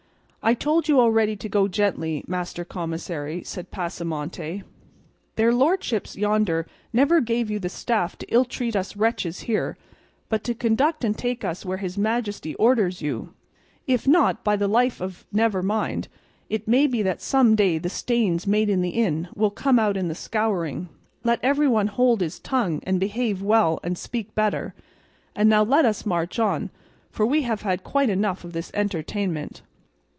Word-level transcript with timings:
"I 0.43 0.55
told 0.55 0.87
you 0.87 0.99
already 0.99 1.35
to 1.35 1.47
go 1.47 1.67
gently, 1.67 2.23
master 2.25 2.65
commissary," 2.65 3.43
said 3.43 3.69
Pasamonte; 3.69 4.63
"their 5.35 5.53
lordships 5.53 6.15
yonder 6.17 6.65
never 6.91 7.21
gave 7.21 7.51
you 7.51 7.59
that 7.59 7.69
staff 7.69 8.17
to 8.17 8.25
ill 8.27 8.45
treat 8.45 8.75
us 8.75 8.97
wretches 8.97 9.41
here, 9.41 9.77
but 10.29 10.43
to 10.45 10.55
conduct 10.55 11.03
and 11.03 11.15
take 11.15 11.45
us 11.45 11.63
where 11.63 11.77
his 11.77 11.95
majesty 11.95 12.55
orders 12.55 13.03
you; 13.03 13.35
if 13.85 14.07
not, 14.07 14.43
by 14.43 14.55
the 14.55 14.67
life 14.67 14.99
of—never 14.99 15.61
mind—; 15.61 16.07
it 16.49 16.67
may 16.67 16.87
be 16.87 17.03
that 17.03 17.21
some 17.21 17.53
day 17.55 17.77
the 17.77 17.87
stains 17.87 18.47
made 18.47 18.67
in 18.67 18.81
the 18.81 18.89
inn 18.97 19.27
will 19.35 19.51
come 19.51 19.77
out 19.77 19.95
in 19.95 20.07
the 20.07 20.15
scouring; 20.15 20.89
let 21.23 21.39
everyone 21.43 21.85
hold 21.85 22.19
his 22.21 22.39
tongue 22.39 22.79
and 22.81 22.99
behave 22.99 23.43
well 23.43 23.79
and 23.83 23.95
speak 23.95 24.33
better; 24.33 24.73
and 25.35 25.47
now 25.47 25.61
let 25.61 25.85
us 25.85 26.03
march 26.03 26.39
on, 26.39 26.71
for 27.11 27.27
we 27.27 27.43
have 27.43 27.61
had 27.61 27.83
quite 27.83 28.09
enough 28.09 28.43
of 28.43 28.53
this 28.53 28.71
entertainment." 28.73 29.61